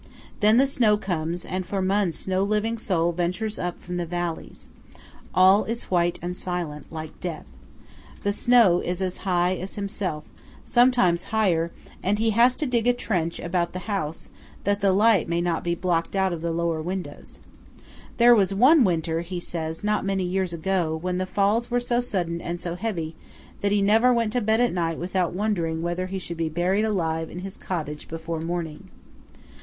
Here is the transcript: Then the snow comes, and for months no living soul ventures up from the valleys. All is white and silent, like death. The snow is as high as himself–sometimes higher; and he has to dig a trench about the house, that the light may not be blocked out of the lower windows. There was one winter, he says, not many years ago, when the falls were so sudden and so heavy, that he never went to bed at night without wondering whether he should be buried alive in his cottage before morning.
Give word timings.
Then 0.39 0.57
the 0.57 0.65
snow 0.65 0.97
comes, 0.97 1.45
and 1.45 1.63
for 1.63 1.79
months 1.79 2.25
no 2.27 2.41
living 2.41 2.79
soul 2.79 3.11
ventures 3.11 3.59
up 3.59 3.77
from 3.77 3.97
the 3.97 4.05
valleys. 4.07 4.69
All 5.31 5.63
is 5.65 5.91
white 5.91 6.17
and 6.23 6.35
silent, 6.35 6.91
like 6.91 7.19
death. 7.19 7.45
The 8.23 8.33
snow 8.33 8.79
is 8.83 8.99
as 8.99 9.17
high 9.17 9.53
as 9.57 9.75
himself–sometimes 9.75 11.25
higher; 11.25 11.69
and 12.01 12.17
he 12.17 12.31
has 12.31 12.55
to 12.55 12.65
dig 12.65 12.87
a 12.87 12.93
trench 12.93 13.39
about 13.39 13.73
the 13.73 13.85
house, 13.93 14.31
that 14.63 14.81
the 14.81 14.91
light 14.91 15.29
may 15.29 15.39
not 15.39 15.63
be 15.63 15.75
blocked 15.75 16.15
out 16.15 16.33
of 16.33 16.41
the 16.41 16.49
lower 16.51 16.81
windows. 16.81 17.37
There 18.17 18.33
was 18.33 18.55
one 18.55 18.83
winter, 18.83 19.21
he 19.21 19.39
says, 19.39 19.83
not 19.83 20.03
many 20.03 20.23
years 20.23 20.51
ago, 20.51 20.97
when 20.99 21.19
the 21.19 21.27
falls 21.27 21.69
were 21.69 21.79
so 21.79 22.01
sudden 22.01 22.41
and 22.41 22.59
so 22.59 22.73
heavy, 22.73 23.15
that 23.61 23.71
he 23.71 23.83
never 23.83 24.11
went 24.11 24.33
to 24.33 24.41
bed 24.41 24.61
at 24.61 24.73
night 24.73 24.97
without 24.97 25.33
wondering 25.35 25.83
whether 25.83 26.07
he 26.07 26.17
should 26.17 26.37
be 26.37 26.49
buried 26.49 26.85
alive 26.85 27.29
in 27.29 27.41
his 27.41 27.55
cottage 27.55 28.07
before 28.07 28.39
morning. 28.39 28.89